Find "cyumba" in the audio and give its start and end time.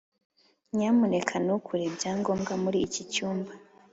3.11-3.51